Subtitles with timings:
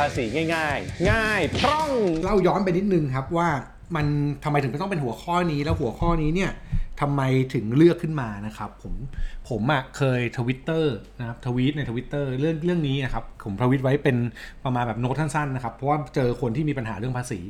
[0.00, 0.24] ภาษี
[0.54, 1.88] ง่าย ๆ ง่ายพร่อง
[2.22, 3.48] เล่าย้อนไปนิดนึงครับว่า
[3.96, 4.06] มัน
[4.44, 6.50] ทำไมถึงต้องเป็นหัวข้อนี้แล้วหัวข้อนี้เนี่ย
[7.00, 7.22] ทำไม
[7.54, 8.94] ถึงเลือกขึ้นมานะครับผม
[9.48, 14.16] ผมอะเคยทวิตเตอร์นะครับทวีตในทวิตเตอร์เรื่องเรื่องนี้นะครับผมทวิตไว้เป็น
[14.64, 17.40] ประมาณแบบโน้ตสั้นๆนะครับเพราะว่าเจอคนที่มีปัญหาเรื่องภาษี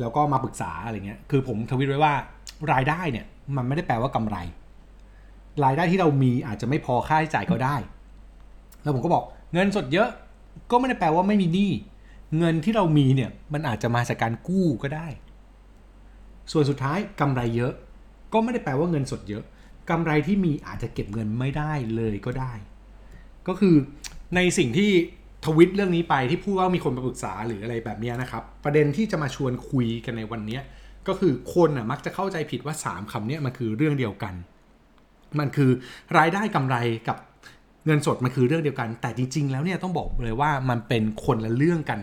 [0.00, 2.14] แล้วก็มาปรึกษาอะไรเงี้ยคือผมทวิตไว้ว่า
[2.72, 3.26] รายได้เนี่ย
[3.56, 4.36] มันไม่ได้แปลว่ากำไร
[5.64, 7.76] รายได้ที่เรามีอาจจะไม่พอค่าใช้จ่ายก็ได้
[8.82, 10.08] แล้วผมก็บอกเงินสดเยอะ
[10.70, 11.72] ก็ไม่ได้แปลว่าไม่มีหนี้
[12.38, 15.08] เงินที่เรามีเนี่ยมันอาจจะมาจากการกู้ก็ได้
[16.52, 17.72] ส่วนสุดท้ายกำไรเยอะ
[18.32, 19.44] ก็ไม่ได้แปลว่าเงินสดเยอะ
[19.90, 22.52] กำไรที่มีอาจจะเก็บเงินไม่ได้เลยก็ได้
[23.48, 23.74] ก็คือ
[24.36, 24.90] ในสิ่งที่
[25.46, 30.58] ทวิตเรื่องนี้ไปที่พูดว่ามีคนมาปรึกษาหรืออะไรแบบนี้นะครับ ประเด็นที่จะมาชวนคุยกันในวันนี้
[31.08, 34.34] ก็คือคนอะมักจะเข้าใจผิดว่า 3คำนี้มันคือเรื่องเดียวกัน
[35.38, 35.70] มันคือ
[36.18, 36.76] รายได้กำไร
[37.08, 37.16] กับ
[37.90, 42.00] เงินสดมันคือเรื่องเดียวกัน แต่จริง ๆ แล้วเนี่ยต้องบอกเลยว่ามันเป็นคนละเรื่องกัน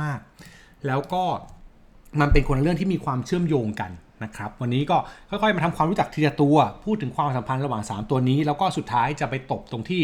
[0.00, 0.18] มาก
[0.52, 1.22] ๆ แล้วก็
[2.20, 3.90] มันเป็นคนละเรื่องที่มีความเชื่อมโยงกัน
[4.24, 4.96] นะครับวันนี้ก็
[5.28, 10.02] ค่อยๆ มาทำความรู้จักทีละตัว พูดถึงความสัมพันธ์ระหว่าง 3 ตัวนี้ แล้วก็สุดท้ายจะไปตบตรงที่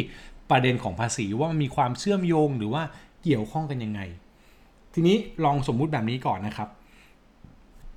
[0.51, 2.83] ประเด็นของภาษีว่ามันมีความเชื่อมโยงหรือว่า
[3.23, 4.01] เกี่ยวข้องกันยังไง
[4.95, 6.69] ทีนี้ลองสมมุติแบบนี้ก่อนนะครับ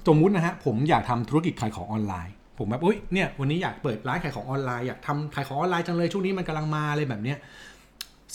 [0.08, 7.38] สมมุตินะฮะผมอยากทำธุรกิจขายของออนไลน์ ผมแบบอุ้ยเนี่ยวันนี้อยากเปิดร้านขายของออนไลน์อยากทำขายของออนไลน์จังเลยช่วงนี้มันกำลังมาอะไรแบบเนี้ย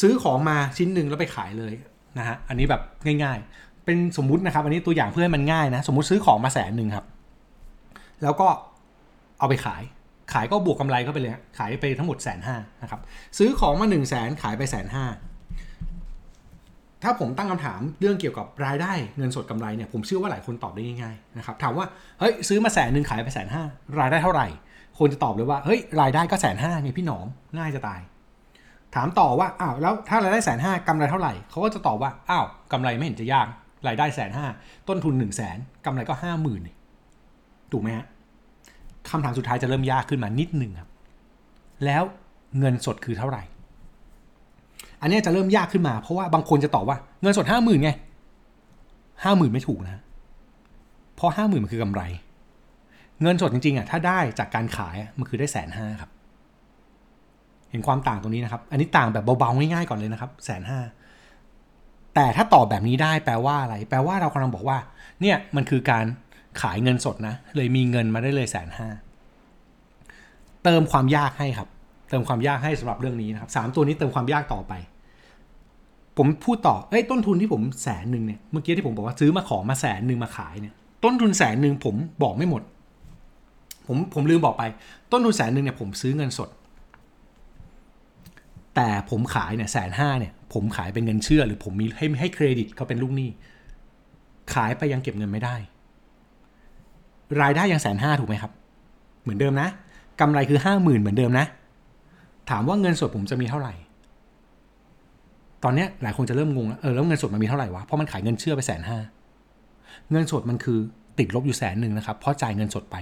[0.01, 1.73] ซื้อของมาชิ้นหนึ่งแล้วไปขายเลย
[2.19, 2.83] นะฮะอันนี้แบบ
[3.25, 7.07] ง่ายๆ เป็นสมมุตินะครับ อันนี้ตัวอย่างเพื่อให้มันง่ายนะ สมมุติซื้อของมาแสนหนึ่งครับ
[8.23, 8.49] แล้วก็
[9.39, 9.83] เอาไปขาย
[10.33, 13.01] ขายก็บวกกำไรเข้าไปเลย ขายไปทั้งหมดแสนห้านะครับ
[13.39, 15.05] ซื้อของมา1นึ่งแสนขายไปแสนห้า
[17.03, 21.87] ถ้าผมตั้งคำถามเรื่องเกี่ยวกับรายได้เงินสดกำไรเนี่ยผมเชื่อว่าหลายคนตอบได้ง่ายๆนะครับถามว่า
[22.21, 23.63] เฮ้ยซื้อมาแสนหนึ่งขายไปแสนห้า
[23.99, 24.47] รายได้เท่าไหร่
[24.99, 27.27] คนจะตอบเลยว่าเฮ้ยรายได้ก็แสนห้าเนี่ยพี่หนอม
[27.59, 28.01] ง่ายจะตาย
[28.95, 33.47] ถามต่อว่าอ้าวแล้วถ้ารายได้แสนห้ากำไรเท่าไหร่เขาก็จะตอบว่าอ้าวกำไรไม่เห็นจะยาก
[33.87, 34.47] รายได้แสนห้า
[34.89, 36.61] ต้นทุน1นึ่งแสนกำไรก็ห้าหมื่น
[37.73, 38.07] ถูกไหมฮะ
[39.11, 40.91] คำถามสุดท้ายจะเริ่มยากขึ้นมานิดหนึ่งครับ
[41.85, 42.03] แล้ว
[42.59, 43.43] เงินสดคือเท่าไหร่
[45.07, 47.91] อันนี้จะเริ่มยากขึ้นมา เพราะว่าบางคนจะตอบว่าเงินสดห้าหมื่นไง
[49.25, 50.03] ห้าหมื่นไม่ถูกนะ
[51.17, 52.03] เพราะห้าหมื่นมันคือกำไร
[53.23, 56.11] เงินสดจริงๆอะถ้าได้จากการขายมันคือได้แสนห้าครับ
[57.71, 60.81] เห็นความต่างตรงนี้นะครับ อันนี้ต่างแบบเบาๆง่ายๆก่อนเลยนะครับแสนห้า
[62.15, 64.79] แต่ถ้าตอบแบบนี้ได้แปลว่าอะไร แปลว่าเรากำลังบอกว่า
[65.21, 66.05] เนี่ยมันคือการ
[66.61, 68.89] ขายเงินสดนะ เลยมีเงินมาได้เลยแสนห้า
[70.65, 71.69] เติมความยากให้ครับ
[72.11, 74.73] เติมความยากให้สำหรับเรื่องนี้นะครับสามตัวนี้เติมความยากต่อไป
[76.17, 82.63] ผมพูดต่อเอ้ยต้นทุนที่ผมแสนหนึ่งเนี่ยเมื่อกี้ที่ผมบอกว่าซื้อมาของมาแสนหนึ่งมาขายเนี่ย ต้นทุนแสนหนึ่งผมบอกไม่หมด
[83.87, 84.63] ผมผมลืมบอกไป
[85.13, 86.51] ต้นทุนแสนหนึ่งเนี่ยผมซื้อเงินสด
[88.75, 93.29] แต่ผมขายเนี่ยแสนห้าเนี่ย ผมขายเป็นเงินเชื่อ หรือผมมีให้ให้เครดิตเขาเป็นลูกหนี้
[94.55, 95.57] ขายไปยังเก็บเงินไม่ได้
[97.41, 98.53] รายได้ยังแสนห้าถูกไหมครับ
[99.23, 99.69] เหมือนเดิมนะ
[100.21, 101.47] กำไรคือห้าหมื่นเหมือนเดิมนะ
[102.51, 103.75] ถามว่าเงินสดผมจะมีเท่าไหร่
[105.69, 108.99] ตอนเนี้ยหลายคนจะเริ่มงงแล้วเออแล้วเงินสดมันมีเท่าไหร่วะเพราะมันขายเงินเชื่อไปแสนห้า
[110.11, 110.79] เงินสดมันคือ
[111.19, 112.97] ติดลบอยู่แสนหนึ่งนะครับเพราะจ่ายเงินสดไป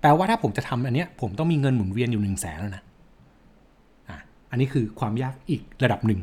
[0.00, 2.82] แปลว่าถ้าผมจะทำอันเนี้ยผมต้องมีเงินหมุนเวียนอยู่หนึ่งแสนแล้วนะ
[4.08, 4.18] อะ
[4.50, 6.20] อันนี้คือความยากอีกระดับหนึ่ง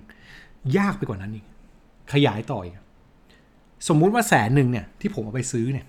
[0.78, 1.46] ยากไปกว่านั้นอีก
[2.14, 2.74] ขยายต่ออีก
[3.88, 5.86] สมมุติว่าแสนหนึ่งเนี่ยที่ผมเอาไปซื้อเนี่ย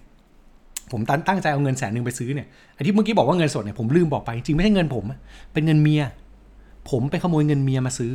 [0.92, 5.04] ผมตั้งใจเอาเงินแสนหนึ่งไปซื้อเนี่ยไอ้ที่เมื่อกี้บอกว่าเงินสดเนี่ยผมลืมบอกไปจริงไม่ใช่เงินผม
[5.52, 6.02] เป็นเงินเมีย
[6.91, 8.12] ผมไปขโมยเงินเมียมาซื้อ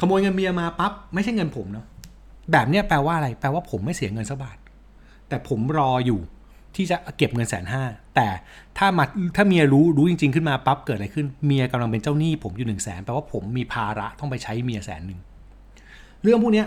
[0.00, 1.86] ขโมยเงินเมียมาปั๊บไม่ใช่เงินผมเนาะ
[2.52, 4.58] แบบเนี้ยแปลว่าอะไร แปลว่าผมไม่เสียเงินสักบาท
[5.28, 6.20] แต่ผมรออยู่
[6.76, 7.84] ที่จะเก็บเงินแสนห้า
[8.16, 8.28] แต่
[8.78, 9.04] ถ้ามา
[9.36, 15.20] ถ้าเมียรู้รู้จริง ๆ ขึ้นมาปั๊บเกิดอะไรขึ้น เมียกำลังเป็นเจ้าหนี้ผมอยู่หนึ่งแสนแปลว่าผมมีภาระต้องไปใช้เมียแสนหนึ่ง
[16.22, 16.66] เรื่องพวกเนี้ย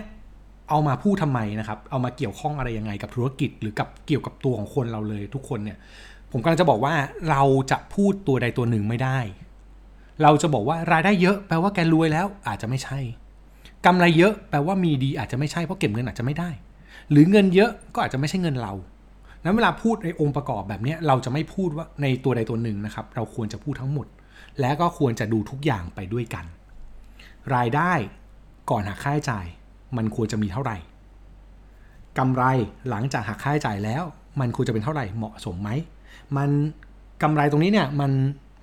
[0.69, 5.78] เอามาพูดทำไมนะครับ เอามาเกี่ยวข้องอะไรยังไงกับธุรกิจ หรือกับเกี่ยวกับตัวของคนเราเลยทุกคนเนี่ย
[6.31, 6.94] ผมกำลังจะบอกว่า
[7.29, 9.19] เราจะพูดตัวใดตัวหนึ่งไม่ได้
[10.23, 13.00] เราจะบอกว่ารายได้เยอะแปลว่าแกรวยแล้วอาจจะไม่ใช่
[13.85, 16.50] กำไรเยอะแปลว่ามีดีอาจจะไม่ใช่เพราะเก็บเงินอาจจะไม่ได้
[17.12, 18.74] หรือเงินเยอะก็อาจจะไม่ใช่เงินเรา
[19.44, 24.07] นั้นเวลาพูดในองค์ประกอบแบบนี้เราจะไม่พูดว่าในตัวใดตัวหนึ่งนะครับ เราควรจะพูดทั้งหมด
[24.59, 26.45] และก็ควรจะดูทุกอย่างไปด้วยกัน
[27.56, 27.92] รายได้
[28.69, 29.45] ก่อนหักค่าใช้จ่าย
[29.98, 30.77] มันควรจะมีเท่าไหร่
[32.18, 32.44] กำไร
[32.89, 34.03] หลังจากหักค่าใช้จ่ายแล้ว
[34.39, 35.69] มันควรจะเป็นเท่าไหร่เหมาะสมไหม
[36.38, 36.50] มัน
[37.24, 38.12] กำไรตรงนี้เนี่ยมัน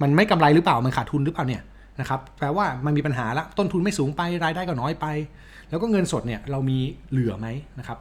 [0.03, 1.63] มันไม่กำไรหรือเปล่ามันขาดทุนหรือเปล่าเนี่ย
[2.01, 5.07] นะครับแปลว่ามันมีปัญหาละต้นทุนไม่สูงไปรายได้ก็น้อยไป
[5.71, 6.79] แล้วก็เงินสดเนี่ยเรามี
[7.11, 7.47] เหลือไหม
[7.79, 7.99] นะครับ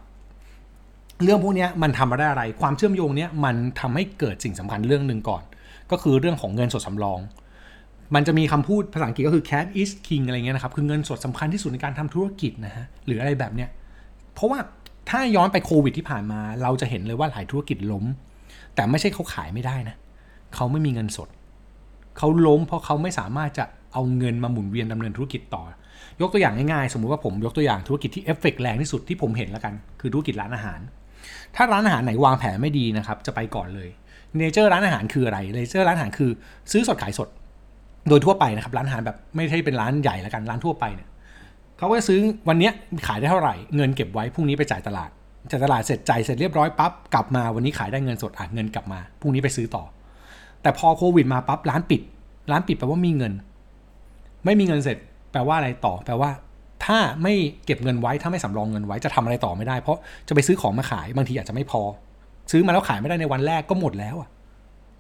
[1.24, 5.44] เรื่องพวกนี้มันทำมาได้อะไร ความเชื่อมโยงเนี้ยมันทำให้เกิดสิ่งสำคัญเรื่องหนึ่งก่อน
[5.92, 7.20] ก็คือเรื่องของเงินสดสำรอง
[8.16, 13.70] มันจะมีคำพูดภาษาอังกฤษก็คือ cash is king อะไรเงี้ยนะครับ คือเงินสดสำคัญที่สุดในการทำธุรกิจนะฮะ หรืออะไรแบบเนี้ย
[14.34, 14.60] เพราะว่า
[15.10, 18.06] ถ้าย้อนไปโควิดที่ผ่านมา เราจะเห็นเลยว่าหลายธุรกิจล้ม
[18.76, 19.96] แต่ไม่ใช่เขาขายไม่ได้นะ
[20.56, 21.30] เขาไม่มีเงินสด
[22.18, 23.66] เขาล้มเพราะเขาไม่สามารถจะ
[23.96, 25.64] เอาเงินมาหมุนเวียนดำเนินธุรกิจต่อ
[26.22, 30.80] ยกตัวอย่างง่ายๆ สมมุติว่าผมยกตัวอย่างธุรกิจที่เอฟเฟกต์แรงที่สุดที่ผมเห็นแล้วกัน คือธุรกิจร้านอาหาร
[31.56, 33.90] ถ้าร้านอาหารไหนวางแผนไม่ดีนะครับ จะไปก่อนเลย
[34.38, 36.32] เนเจอร์ร้านอาหารคืออะไรเนเจอร์ร้านอาหารคือ
[36.72, 37.28] ซื้อสดขายสด
[38.10, 41.10] โดยทั่วไปนะครับร้านอาหารแบบไม่ใช่เป็นร้านใหญ่แล้วกันร้านทั่วไปเนี่ย
[41.78, 42.20] เขาก็ซื้อ
[42.50, 42.70] วันนี้
[43.08, 45.10] ขายได้เท่าไหร่ เงินเก็บไว้พรุ่งนี้ไปจ่ายตลาด
[45.52, 49.84] จ่ายตลาดเสร็จจ่ายเสร็จเรียบร้อยปั๊บกลับมาวันนี้ขายได้เงินสดอะเงินกลับมาพรุ่งนี้ไปซื้อต่อ
[50.62, 52.02] แต่พอโควิดมาปั๊บร้านปิด
[52.52, 53.34] ร้านปิดแปลว่ามีเงิน
[54.46, 54.98] ไม่มีเงินเสร็จ
[55.32, 56.30] แปลว่าอะไรต่อ แปลว่า
[56.86, 57.34] ถ้าไม่
[57.66, 59.98] เก็บเงินไว้ถ้าไม่สำรองเงินไว้จะทำอะไรต่อไม่ได้ เพราะ
[60.28, 61.82] จะไปซื้อของมาขายบางทีอาจจะไม่พอ
[62.52, 64.30] ซื้อมาแล้วขายไม่ได้ในวันแรกก็หมดแล้วอะ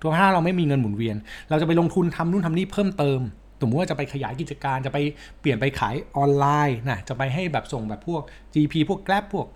[0.01, 1.15] ตัวถ้าเราไม่มีเงินหมุนเวียน
[1.49, 3.19] เราจะไปลงทุนทำนู่นทำนี่เพิ่มเติม
[3.61, 4.97] สมมติว่าจะไปขยายกิจการจะไป
[5.41, 8.21] เปลี่ยนไปขายออนไลน์นะจะไปให้แบบส่งแบบพวก
[8.53, 9.47] GP พวก Grab พวก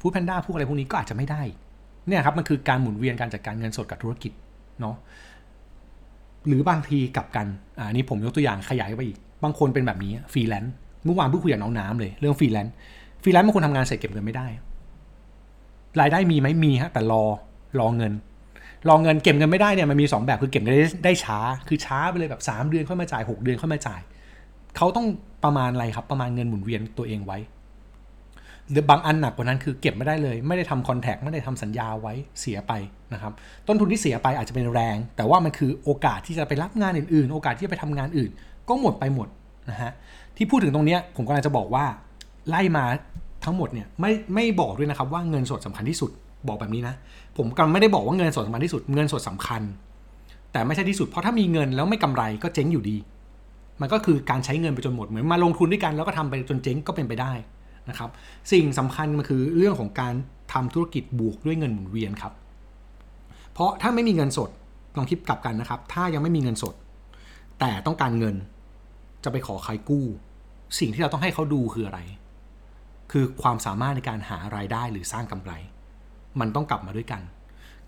[0.00, 1.42] Food Panda พวกอะไรพวกนี้ก็อาจจะไม่ได้
[2.08, 4.32] เนี่ยครับมันคือการหมุนเวียนการจัดการเงินสดกับธุรกิจ
[4.80, 4.96] เนาะ
[6.46, 7.46] หรือบางทีกลับกัน
[7.78, 10.72] อ่านี่ผมยกตัวอย่างขยายไปอีก บางคนเป็นแบบนี้ฟรีแลนซ์
[11.04, 12.74] เมื่อวานเพิ่งคุยกับน้องน้ำเลย เรื่องฟรีแลนซ์
[13.22, 14.46] ฟรีแลนซ์บางคนทำงานเสร็จเก็บเงินไม่ได้
[16.00, 17.22] รายได้มีไหมมีฮะแต่รอ
[17.80, 18.12] รอเงิน
[18.88, 21.38] รอเงินเก็บเงินไม่ได้เนี่ยมันมี 2 แบบคือเก็บเงินได้ได้ช้า
[21.68, 24.00] คือช้าไปเลยแบบ 3 เดือนค่อยมาจ่าย 6 เดือนค่อยมาจ่าย
[24.76, 25.06] เขาต้อง
[25.44, 27.38] ประมาณอะไรครับ ประมาณเงินหมุนเวียนตัวเองไว้
[28.70, 32.72] หรือบางอันหนักกว่านั้นคือเก็บไม่ได้เลย ไม่ได้ทำ contract ไม่ได้ทำสัญญาไว้เสียไป
[33.12, 33.32] นะครับ
[33.66, 38.30] ต้นทุนที่เสียไปอาจจะเป็นแรง แต่ว่ามันคือโอกาสที่จะไปรับงานอื่นๆ โอกาสที่จะไปทำงานอื่น
[38.68, 39.28] ก็หมดไปหมด
[39.70, 39.92] นะฮะ
[40.36, 41.84] ที่พูดถึงตรงนี้ผมกำลังจะบอกว่า
[42.48, 42.84] ไล่มา
[43.44, 46.10] ทั้งหมดเนี่ยไม่ไม่บอกด้วยนะครับว่าเงินสดสำคัญที่สุด
[46.48, 46.94] บอกแบบนี้นะ
[47.36, 49.62] ผมกำลังไม่ได้บอกว่าเงินสดสำคัญที่สุดเงินสดสำคัญ
[50.52, 52.96] แต่ไม่ใช่ที่สุดเพราะถ้ามีเงินแล้วไม่กำไรก็เจ๊งอยู่ดี
[53.80, 57.32] มันก็คือการใช้เงินไปจนหมดเหมือนมาลงทุนด้วยกันแล้วก็ทำไปจนเจ๊งก็เป็นไปได้
[57.88, 58.10] นะครับ
[58.52, 60.14] สิ่งสำคัญมันคือเรื่องของการ
[60.52, 62.32] ทำธุรกิจบวกด้วยเงินหมุนเวียนครับ
[63.52, 64.50] เพราะถ้าไม่มีเงินสด
[64.96, 66.74] ลองคิดกลับกันนะครับ ถ้ายังไม่มีเงินสด
[67.60, 68.34] แต่ต้องการเงิน
[69.24, 70.04] จะไปขอใครกู้
[70.78, 72.00] สิ่งที่เราต้องให้เขาดูคืออะไร
[73.12, 75.52] คือความสามารถในการหารายได้หรือสร้างกำไร
[76.40, 77.22] มันต้องกลับมาด้วยกัน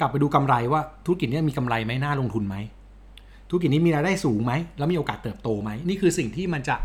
[0.01, 2.57] กลับไปดูกำไรว่าธุรกิจนี้มีกำไรไหมน่าลงทุนไหม
[3.49, 6.77] ธุรกิจนี้มีรายได้สูงไหมแล้วมีโอกาสเติบโตไหมนี่คือสิ่งที่มันจะ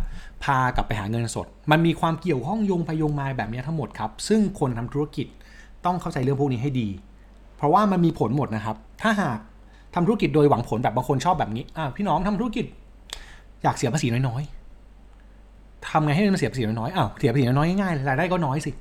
[0.44, 5.28] พากลับไปหาเงินสด มันมีความเกี่ยวข้องโยงพยงมาแบบนี้ทั้งหมดครับ ซึ่งคนทำธุรกิจ
[5.86, 6.88] ต้องเข้าใจเรื่องพวกนี้ให้ดี
[7.58, 9.40] เพราะว่ามันมีผลหมดนะครับ ถ้าหาก
[9.96, 12.66] ทำธุรกิจโดยหวังผลแบบบางคนชอบแบบนี้อ่าพี่น้องทำธุรกิจ
[13.66, 18.72] อยากเสียภาษีน้อยๆทำไงให้มันเสียภาษีน้อยๆอ้าวเสียภาษีน้อยๆง่ายๆรายได้ก็น้อยสิ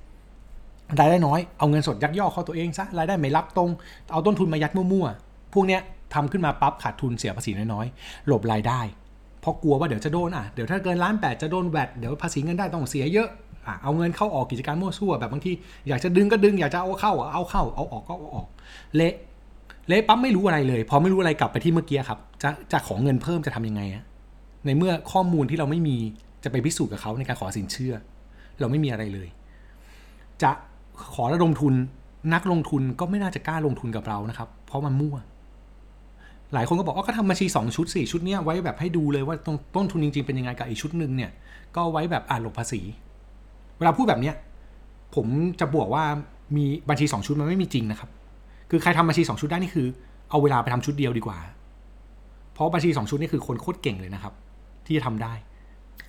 [1.00, 3.70] รายได้น้อยเอาเงินสดยักยอกเข้าตัวเองซะรายได้ไม่รับตรง
[4.12, 5.80] เอาต้นทุนมายัดมั่วๆพวกเนี้ย
[6.14, 8.80] ทำขึ้นมาปั๊บขาดทุนเสียภาษีน้อยๆหลบรายได้
[9.40, 13.28] เพราะกลัวว่าเดี๋ยวจะโดนอะเดี๋ยวถ้าเกินล้านแปดจะโดนแวดเดี๋ยวภาษีเงินได้ต้องเสียเยอะ
[13.66, 15.52] อะเอาเงินเข้าออกกิจการมั่วซั่วแบบบางที
[15.88, 18.48] อยากจะดึงก็ดึงอยากจะเอาเข้าเอาเข้าเอาออกก็เอาออก
[18.96, 19.14] เละ
[19.88, 24.02] เละปั๊บไม่รู้อะไรเลย พอไม่รู้อะไรกลับไปที่เมื่อกี้ครับ จะจะขอเงินเพิ่มจะทำยังไงอะ
[24.66, 25.96] ในเมื่อข้อมูลที่เราไม่มี
[26.44, 27.94] จะไปพิสูจน์กับเขาในการขอสินเชื่อ
[28.60, 29.28] เราไม่มีอะไรเลย
[30.42, 30.50] จะ
[31.14, 31.74] ขอระดมทุน
[32.34, 35.16] นักลงทุนก็ไม่น่าจะกล้าลงทุนกับเรานะครับ เพราะมันมั่ว
[36.54, 41.30] หลายคนก็บอกว่าก็ทำบัญชี 2 ชุดสิชุดเนี้ยไว้แบบให้ดูเลยว่าต้นต้นทุนจริงๆเป็นยังไงกับอีกชุดหนึ่งเนี่ย
[41.76, 42.80] ก็ไว้แบบอ่านหลบภาษี
[43.78, 44.34] เวลาพูดแบบเนี้ย
[45.14, 45.26] ผม
[45.60, 46.04] จะบอกว่า
[46.56, 48.10] มีบัญชี 2 ชุดมันไม่มีจริงนะครับ
[48.70, 49.86] คือใครทำบัญชี 2 ชุดได้นี่คือ
[50.30, 51.38] เอาเวลาไปทำชุดเดียวดีกว่า
[52.52, 54.32] เพราะบัญชี 2 ชุดนี่คือคนโคตรเก่งเลยนะครับ
[54.86, 55.32] ที่จะทำได้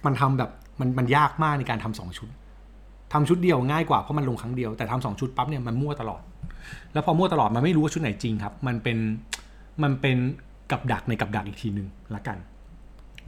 [0.06, 2.30] มันทำแบบมันมันยากมากในการทำสองชุด
[3.14, 6.22] ทำชุดเดียวง่ายกว่าเพราะมันลงครั้งเดียวแต่ทำสองชุดปั๊บเนี่ยมันมั่วตลอด
[6.94, 8.98] แล้วพอมั่วตลอดมันไม่รู้ว่าชุดไหนจริงครับ มันเป็น
[9.84, 10.18] มันเป็น
[10.72, 12.38] กับดักในกับดักอีกทีหนึ่งละกัน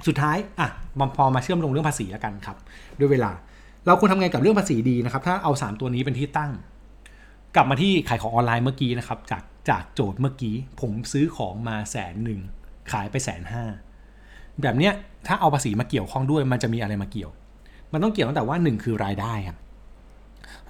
[0.08, 2.58] สุดท้ายอะมาพอมาเชื่อมลงเรื่องภาษีละกันครับ
[3.00, 3.32] ด้วยเวลา
[3.86, 6.51] เราควรทำไงกับเรื่องภาษีดีนะครับ ถ้าเอา 3 ตัวนี้เป็นที่ตั้ง
[7.56, 12.39] กลับมาที่ขายของออนไลน์เมื่อกี้นะครับ จากจากโจทย์เมื่อกี้ ผมซื้อของมาแสนหนึ่ง
[12.92, 13.63] ขายไปแสนห้า
[14.62, 14.94] แบบเนี้ย
[15.28, 17.32] ถ้าเอาภาษีมาเกี่ยวข้องด้วย มันจะมีอะไรมาเกี่ยว
[17.94, 19.58] มันต้องเกี่ยวตั้งแต่ว่าหนึ่งคือรายได้ครับ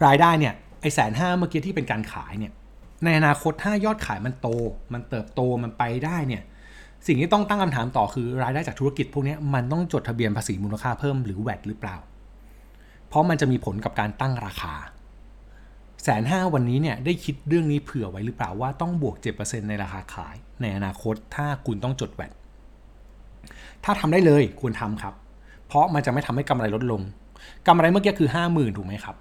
[0.05, 2.51] รายได้เนี่ยไอแสนห้าเมื่อกี้ที่เป็นการขายเนี่ย
[3.03, 4.47] ในอนาคตถ้ายอดขายมันโต
[4.93, 6.43] มันเติบโตมันไปได้เนี่ย
[7.07, 11.97] สิ่งที่ต้องตั้งคำถามต่อคือรายได้จากธุรกิจพวกนี้มันต้องจดทะเบียนภาษีมูลค่าเพิ่มหรือแวดหรือเปล่า
[13.07, 14.75] เพราะมันจะมีผลกับการตั้งราคา
[16.03, 22.31] แสนห้าวันนี้เนี่ยได้คิดเรื่องนี้เผื่อไว้หรือเปล่าว่าต้องบวก 7%ในราคาขาย ในอนาคตถ้าคุณต้องจดแวด
[23.83, 25.13] ถ้าทำได้เลยควรทำครับ
[25.67, 27.01] เพราะมันจะไม่ทำให้กำไรลดลง
[27.67, 29.15] กำไรเมื่อกี้คือ 50,000 ถูกไหมครับ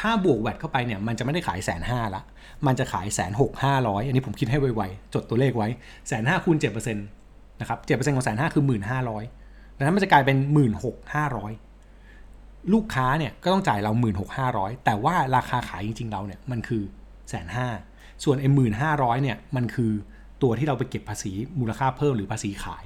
[0.00, 2.22] ถ้าบวกแวดเข้าไปเนี่ยมันจะไม่ได้ขายแสนห้าละ
[2.66, 5.68] มันจะขายแสนหกห้าร้อยอันนี้ผมคิดให้ไวๆ จดตัวเลขไว้
[6.08, 7.06] แสนห้าคูณเจ็ดเปอร์เซ็นต์
[7.60, 9.24] นะครับเจ็ดเปอร์เซ็นต์ของแสนห้าคือหมื่นห้าร้อย
[9.76, 11.48] ดังนั้นมันจะกลายเป็น1 6 5 0
[11.88, 16.82] 0ลูกค้าเนี่ยก็ต้องจ่ายเรา 1 6 5 0 0 แต่ว่าราคาขายจริง ๆ เราเนี่ยมันคือ
[17.30, 17.68] แสนห้า
[18.24, 19.92] ส่วนไอ้หมื่นห้าร้อยเนี่ยมันคือ
[20.42, 22.84] ตัวที่เราไปเก็บภาษีมูลค่าเพิ่มหรือภาษีขาย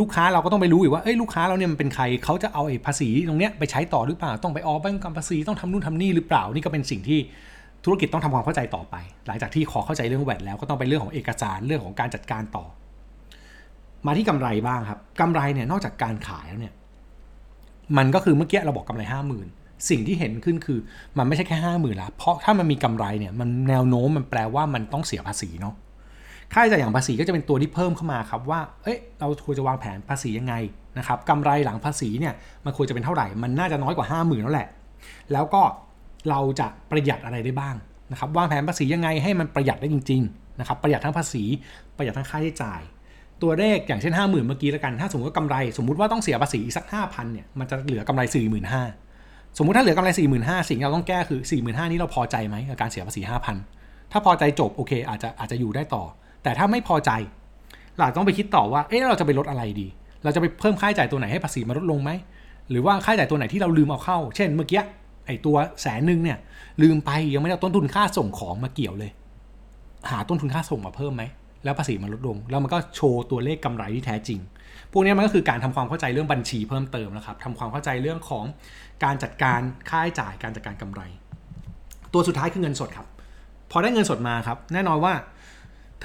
[0.00, 7.18] ลูกค้าเราก็ต้องไปรู้อีกว่าเอ้ยลูกค้าเราเนี่ยมันเป็นใครเขาจะเอาไอ้ภาษีตรงเนี้ยไปใช้ต่อหรือเปล่าต้องไปออกใบกำกับภาษีต้องทำนู่นทำนี่หรือเปล่านี่ก็เป็นสิ่งที่
[7.84, 8.94] ธุรกิจต้องทำความเข้าใจต่อไป
[9.26, 12.64] หลังจากที่ขอเข้าใจเรื่องแวดแล้วก็ต้องไปเรื่องของเอกสารเรื่องของการจัดการต่อ
[14.06, 16.74] มาที่กำไรบ้างครับกำไรเนี่ยนอกจากการขายแล้วเนี่ย
[17.96, 19.46] มันก็คือเมื่อกี้เราบอกกำไรห้าหมื่น
[19.90, 20.78] สิ่งที่เห็นขึ้นคือ
[21.18, 25.74] มันไม่ใช่แค่ห้าหมื่นละเพราะถ้ามันมีกำไรเนี่ยมันแนวโน้มมันแปลว่ามันต้องเสียภาษีเนาะ
[26.54, 30.54] ค่าใช้จ่ายอย่างภาษีก็จะเป็นตัวที่เพิ่มเข้ามาครับว่า เอ๊ะเราควรจะวางแผนภาษียังไง
[30.98, 34.68] นะครับกำไรหลังภาษีเนี่ยมันควรจะเป็นเท่าไหร่ มันน่าจะน้อยกว่า 5 0,000แล้วแหละ
[35.32, 35.62] แล้วก็
[36.30, 37.74] เราจะประหยัดอะไรได้บ้าง
[38.12, 41.44] นะครับวางแผนภาษียังไงให้มันประหยัดได้จริงๆนะครับประหยัดทั้งภาษี
[41.96, 42.80] ประหยัดทั้งค่าใช้จ่าย
[43.42, 48.22] ตัวเลขอย่างเช่น 5 0,000 เมื่อกี้แล้วกัน ถ้าสมมติว่ากำไรสมมุติว่าต้องเสียภาษีอีกสัก5,000เนี่ยมันจะเหลือกำไร
[48.90, 53.22] 45,000สมมุติถ้าเหลือกำไร45,000สิ่งที่เราต้องแก้คือ45,000นี้เราพอใจไหมกับการเสียภาษี
[53.66, 56.04] 5,000ถ้าพอใจจบโอเคอาจจะอาจจะอยู่ได้ต่อ
[56.42, 57.10] แต่ถ้าไม่พอใจ
[57.96, 59.86] เราต้องไปคิดต่อว่า เอ๊ะเราจะไปลดอะไรดี
[60.24, 62.10] เราจะไปเพิ่มค่าใช้จ่ายตัวไหนให้ภาษีมันลดลงไหม
[62.70, 64.82] หรือว่าค่าใช้จ่ายตัวไหนที่เราลืมเอาเข้า เช่นเมื่อกี้
[65.26, 66.38] ไอ้ตัวแสนหนึ่งเนี่ย
[66.82, 69.10] ลืมไปยังไม่ได้เอาต้นทุนค่าส่งของมาเกี่ยวเลย
[70.10, 71.22] หาต้นทุนค่าส่งมาเพิ่มไหม
[71.64, 74.40] แล้วภาษีมันลดลง แล้วมันก็โชว์ตัวเลขกำไรที่แท้จริง
[74.92, 78.44] พวกนี้มันก็คือการทำความเข้าใจเรื่องบัญชีเพิ่มเติมนะครับทำความเข้าใจเรื่องของ
[79.04, 81.02] การจัดการค่าใช้จ่ายการจัดการกำไร
[82.12, 83.06] ตัวสุดท้ายคือเงินสดครับ
[83.70, 85.12] พอได้เงินสดมาครับ แน่นอนว่า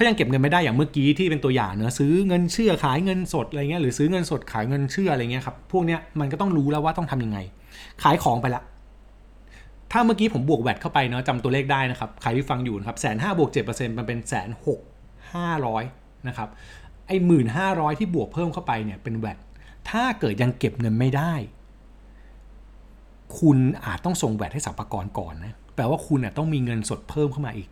[0.00, 7.38] ้ายังเก็บเงินไม่ได้อย่างเมื่อกี้ที่เป็นตัวอย่างเนอะซื้อเงินเชื่อขายเงินสดอะไรเงี้ยหรือซื้อเงินสดขายเงินเชื่ออะไรเงี้ยครับพวกเนี้ยมันก็ต้องรู้แล้วว่าต้องทำยังไง
[8.02, 8.62] ขายของไปละ
[9.92, 14.80] ถ้าเมื่อกี้ผมบวกแวดเข้าไปเนาะจำตัวเลขได้นะครับใครที่ฟังอยู่นะครับแสนห้าบวกเจ็ดเปอร์เซ็นต์มันเป็นแสนหก
[15.32, 15.84] ห้าร้อย
[16.28, 16.48] นะครับ
[17.06, 19.38] ไอ้หมื่นห้าร้อยที่บวกเพิ่มเข้าไปเนี่ยเป็นแวด
[19.90, 21.34] ถ้าเกิดยังเก็บเงินไม่ได้
[23.38, 27.68] คุณอาจต้องส่งแวดให้สรรพากรก่อนนะแปลว่าคุณน่ะต้องมีเงินสดเพิ่มเข้ามาอีก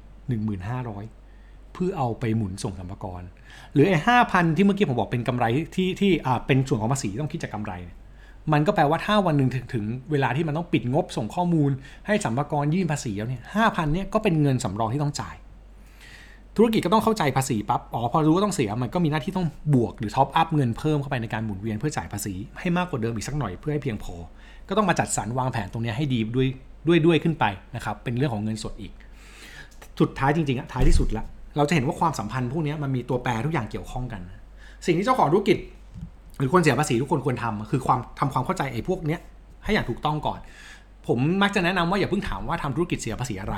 [0.67, 1.26] 1,500
[1.77, 3.23] เพื่อเอาไปหมุนส่งสรรพากร
[3.73, 7.73] หรือไอ้ห้าพันที่เมื่อกี้ผมบอกเป็นกำไรที่ที่อ่าเป็นส่วนของภาษีต้องคิดจากกำไร
[8.53, 11.71] มันก็แปลว่าถ้าวันหนึ่งถึงถึงเวลาที่มันต้องปิดงบส่งข้อมูล
[12.07, 15.37] ให้สรรพากรยื่นภาษีแล้วเนี่ยห้าพันเนี่ยก็เป็นเงินสำรองที่ต้องจ่าย
[16.57, 24.15] ธุรกิจก็ต้องเข้าใจภาษีปั๊บอ๋อพอรู้ว่าต้องเสียมันก็มีหน้าที่ต้องบวกหรือท็อปอัพเงินเพิ่มเข้าไปในการหมุนเวียนเพื่อจ่ายภาษีให้มากกว่าเดิมอีกสักหน่อยเพื่อให้เพียงพอ
[24.69, 26.49] ก็ต้องมาจัดสรรวางแผนตรงนี้ให้ดีด้วย
[26.89, 27.45] ด้วยด้วยขึ้นไป
[27.77, 28.93] นะครับเป็นเรื่องของเงินสดอีก
[30.01, 31.25] สุดท้ายจริงๆอะท้ายที่สุดละ
[31.57, 34.23] เราจะเห็นว่าความสัมพันธ์พวกนี้มันมีตัวแปรทุกอย่างเกี่ยวข้องกัน
[34.87, 35.59] สิ่งที่เจ้าของธุรกิจ
[36.39, 39.21] หรือคนเสียภาษีทุกคนควรทำคือความทำความเข้าใจไอ้พวกเนี้ย
[39.65, 40.39] ให้อย่างถูกต้องก่อน
[41.07, 43.57] ผมมักจะแนะนำว่าอย่าเพิ่งถามว่าทำธุรกิจเสียภาษีอะไร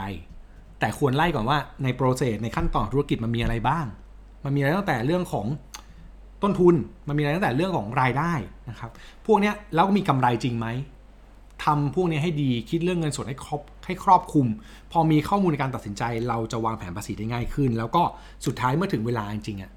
[0.81, 3.87] แต่ควรไล่ก่อนว่าในโปรเซสในขั้นตอนธุรกิจมันมีอะไรบ้าง
[4.45, 5.47] มันมีอะไรตั้งแต่เรื่องของ
[6.43, 6.75] ต้นทุน
[7.09, 8.33] มันมีอะไรตั้งแต่เรื่องของรายได้
[8.71, 8.91] นะครับ
[9.27, 10.67] พวกเนี้ยแล้วมีกำไรจริงไหม
[11.69, 14.47] ทำพวกนี้ให้ดีคิดเรื่องเงินสดให้ครอบให้ครอบคลุม
[14.93, 18.03] พอมีข้อมูลในการตัดสินใจ เราจะวางแผนภาษีได้ง่ายขึ้น แล้วก็
[18.47, 19.73] สุดท้ายเมื่อถึงเวลาจริงๆอะ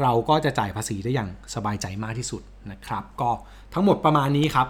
[0.00, 3.30] เราก็จะจ่ายภาษีได้อย่างสบายใจมากที่สุดนะครับ ก็
[3.74, 4.66] ทั้งหมดประมาณนี้ครับ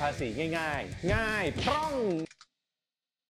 [0.00, 0.26] ภาษี
[0.58, 1.92] ง่าย ๆ ง่ายพร่อง